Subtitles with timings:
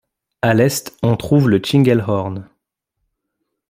[0.41, 2.49] À l'est on trouve le Tschingelhorn.